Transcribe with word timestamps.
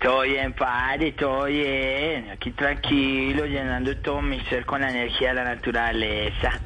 Todo 0.00 0.22
bien, 0.22 0.52
padre, 0.52 1.12
todo 1.12 1.44
bien. 1.44 2.30
Aquí 2.30 2.50
tranquilo, 2.52 3.46
llenando 3.46 3.96
todo 3.98 4.22
mi 4.22 4.40
ser 4.42 4.64
con 4.64 4.80
la 4.80 4.90
energía 4.90 5.30
de 5.30 5.34
la 5.34 5.44
naturaleza. 5.44 6.60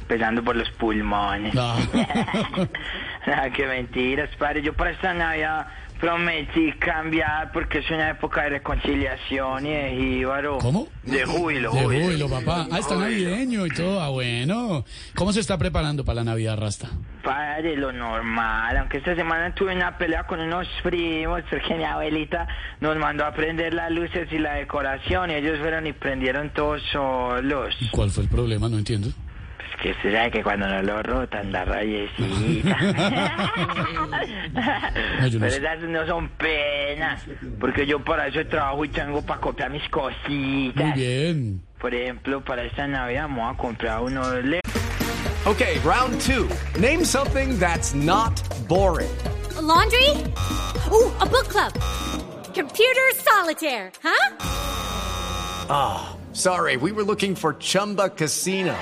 Empezando 0.00 0.42
por 0.42 0.56
los 0.56 0.70
pulmones. 0.72 1.54
Ah. 3.26 3.48
Qué 3.54 3.66
mentiras, 3.66 4.30
padre. 4.36 4.62
Yo 4.62 4.72
para 4.74 4.90
esta 4.90 5.14
Navidad 5.14 5.66
prometí 6.00 6.72
cambiar 6.80 7.52
porque 7.52 7.78
es 7.78 7.88
una 7.90 8.10
época 8.10 8.42
de 8.42 8.48
reconciliación 8.50 9.64
y 9.66 9.70
de 9.70 9.90
jíbaro. 9.90 10.58
¿Cómo? 10.58 10.88
De 11.04 11.24
júbilo, 11.24 11.72
De 11.72 11.82
júbilo. 11.84 12.04
júbilo, 12.04 12.28
papá. 12.28 12.66
Ah, 12.72 12.78
está 12.80 12.96
navideño 12.96 13.64
y 13.66 13.70
todo. 13.70 14.00
Ah, 14.00 14.08
bueno. 14.08 14.84
¿Cómo 15.14 15.32
se 15.32 15.38
está 15.38 15.56
preparando 15.58 16.04
para 16.04 16.16
la 16.16 16.24
Navidad, 16.24 16.58
Rasta? 16.58 16.88
Padre, 17.22 17.76
lo 17.76 17.92
normal, 17.92 18.76
aunque 18.78 18.98
esta 18.98 19.14
semana 19.14 19.54
tuve 19.54 19.76
una 19.76 19.96
pelea 19.96 20.24
con 20.26 20.40
unos 20.40 20.66
primos, 20.82 21.42
porque 21.48 21.74
mi 21.76 21.84
abuelita 21.84 22.48
nos 22.80 22.96
mandó 22.96 23.24
a 23.24 23.32
prender 23.32 23.72
las 23.72 23.92
luces 23.92 24.26
y 24.32 24.38
la 24.38 24.54
decoración 24.54 25.30
y 25.30 25.34
ellos 25.34 25.60
fueron 25.60 25.86
y 25.86 25.92
prendieron 25.92 26.50
todos 26.50 26.82
solos. 26.90 27.76
¿Y 27.80 27.88
¿Cuál 27.90 28.10
fue 28.10 28.24
el 28.24 28.28
problema? 28.28 28.68
No 28.68 28.78
entiendo. 28.78 29.08
Pues 29.62 29.82
que 29.82 29.94
se 30.02 30.12
sabe 30.14 30.30
que 30.30 30.42
cuando 30.42 30.66
no 30.68 30.82
lo 30.82 31.02
rotan 31.02 31.52
da 31.52 31.64
rayecita. 31.64 32.76
No, 35.22 35.28
no 35.28 35.40
Pero 35.40 35.46
esas 35.46 35.80
no 35.80 36.06
son 36.06 36.28
penas, 36.30 37.22
porque 37.60 37.86
yo 37.86 38.00
para 38.04 38.26
eso 38.28 38.44
trabajo 38.46 38.84
y 38.84 38.88
tengo 38.88 39.22
para 39.22 39.40
copiar 39.40 39.70
mis 39.70 39.88
cositas. 39.88 40.84
Muy 40.84 40.92
bien. 40.92 41.62
Por 41.80 41.94
ejemplo, 41.94 42.42
para 42.44 42.64
esta 42.64 42.86
Navidad 42.86 43.28
voy 43.28 43.48
a 43.48 43.54
comprar 43.56 44.00
unos 44.00 44.44
le 44.44 44.60
Okay, 45.44 45.80
round 45.80 46.20
two. 46.20 46.48
Name 46.78 47.04
something 47.04 47.58
that's 47.58 47.94
not 47.94 48.40
boring. 48.68 49.10
A 49.56 49.62
laundry? 49.62 50.08
Ooh, 50.90 51.10
a 51.20 51.26
book 51.26 51.48
club. 51.48 51.72
Computer 52.54 53.10
solitaire, 53.16 53.90
huh? 54.02 54.30
Sorry, 56.32 56.76
we 56.76 56.92
were 56.92 57.02
looking 57.02 57.34
for 57.34 57.54
Chumba 57.54 58.10
Casino. 58.10 58.74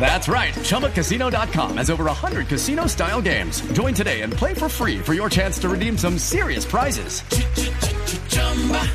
That's 0.00 0.28
right. 0.28 0.54
ChumbaCasino.com 0.54 1.76
has 1.76 1.90
over 1.90 2.04
100 2.04 2.48
casino 2.48 2.86
style 2.86 3.20
games. 3.20 3.60
Join 3.72 3.92
today 3.92 4.22
and 4.22 4.32
play 4.32 4.54
for 4.54 4.70
free 4.70 4.98
for 4.98 5.12
your 5.12 5.28
chance 5.28 5.58
to 5.58 5.68
redeem 5.68 5.98
some 5.98 6.16
serious 6.18 6.64
prizes. 6.64 7.20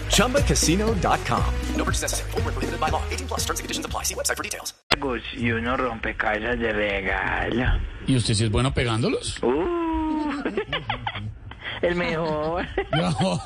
ChumbaCasino.com. 0.09 1.53
No 1.75 1.83
purchase 1.85 2.01
necessary. 2.01 2.31
Void 2.31 2.45
were 2.45 2.51
prohibited 2.51 2.79
by 2.79 2.89
law. 2.89 3.03
18 3.11 3.27
plus 3.27 3.41
terms 3.41 3.59
and 3.59 3.66
conditions 3.66 3.85
apply. 3.85 4.03
See 4.03 4.16
website 4.16 4.38
for 4.38 4.43
details. 4.43 4.73
legos 4.95 5.21
y 5.35 5.51
unos 5.51 5.79
rompecabezas 5.79 6.59
de 6.59 6.73
regalo. 6.73 7.79
¿Y 8.07 8.16
usted 8.16 8.33
sí 8.33 8.43
es 8.45 8.51
bueno 8.51 8.73
pegándolos? 8.73 9.38
Uh, 9.41 9.74
el 11.88 11.95
mejor. 11.95 12.66
No. 12.95 13.11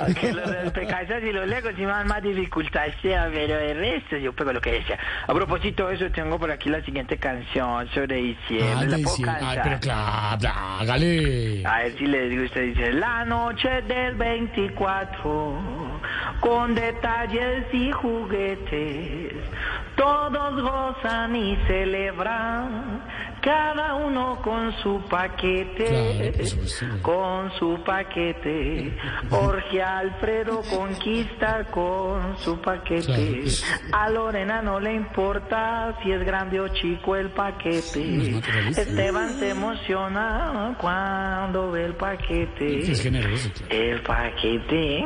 Aunque 0.00 0.32
los 0.32 0.64
rompecabezas 0.64 1.22
y 1.22 1.32
los 1.32 1.46
legos 1.46 1.72
sí 1.76 1.82
me 1.82 1.88
dan 1.88 2.08
más 2.08 2.22
dificultad, 2.22 2.88
sea, 3.00 3.30
pero 3.32 3.56
de 3.56 3.74
resto 3.74 4.16
yo 4.16 4.32
pego 4.32 4.52
lo 4.52 4.60
que 4.60 4.72
decía. 4.72 4.98
A 5.26 5.32
propósito 5.32 5.86
de 5.86 5.94
eso, 5.94 6.10
tengo 6.10 6.38
por 6.38 6.50
aquí 6.50 6.68
la 6.68 6.82
siguiente 6.84 7.18
canción 7.18 7.88
sobre 7.90 8.16
diciembre. 8.16 8.74
Ah, 8.76 8.84
¿La 8.84 8.98
puedo. 8.98 9.46
Ay, 9.46 9.58
pero 9.62 9.80
claro, 9.80 10.48
hágale. 10.80 11.62
A 11.64 11.78
ver 11.78 11.98
si 11.98 12.06
les 12.06 12.40
gusta, 12.40 12.60
dice 12.60 12.92
La 12.92 13.24
noche 13.24 13.82
del 13.82 14.14
24 14.14 16.00
Con 16.40 16.74
detalles 16.74 17.64
y 17.72 17.90
juguetes 17.92 19.32
Todos 19.96 20.62
gozan 20.62 21.36
y 21.36 21.56
celebran 21.66 23.02
Cada 23.48 23.94
uno 23.94 24.42
con 24.44 24.74
su 24.82 25.00
paquete 25.08 26.34
Claro. 26.36 27.00
Con 27.00 27.50
su 27.58 27.82
paquete 27.82 28.94
Jorge 29.30 29.82
Alfredo 29.82 30.60
conquista 30.68 31.64
con 31.70 32.36
su 32.36 32.60
paquete 32.60 33.40
pues. 33.40 33.64
A 33.90 34.10
Lorena 34.10 34.60
no 34.60 34.78
le 34.78 34.92
importa 34.92 35.98
Si 36.02 36.12
es 36.12 36.22
grande 36.26 36.60
o 36.60 36.68
chico 36.68 37.16
el 37.16 37.30
paquete. 37.30 38.38
Esteban 38.68 39.30
se 39.38 39.48
emociona 39.48 40.76
cuando 40.78 41.70
ve 41.70 41.86
el 41.86 41.94
paquete. 41.94 42.82
El 43.70 44.02
paquete. 44.02 45.04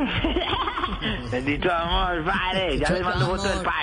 Bendito 1.31 1.71
amor, 1.71 2.25
padre. 2.25 2.77
Ya 2.77 2.89
les 2.89 3.03
mando 3.03 3.25
foto 3.25 3.43
del 3.43 3.63
paquete. 3.63 3.82